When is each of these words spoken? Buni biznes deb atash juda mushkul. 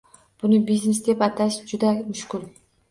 Buni 0.43 0.57
biznes 0.71 1.03
deb 1.11 1.23
atash 1.29 1.61
juda 1.75 1.95
mushkul. 2.03 2.53